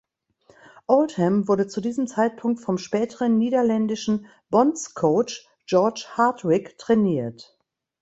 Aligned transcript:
Oldham 0.87 1.47
wurde 1.47 1.67
zu 1.67 1.79
diesem 1.79 2.07
Zeitpunkt 2.07 2.59
vom 2.59 2.79
späteren 2.79 3.37
niederländischen 3.37 4.25
„Bondscoach“ 4.49 5.47
George 5.67 6.05
Hardwick 6.15 6.79
trainiert. 6.79 7.55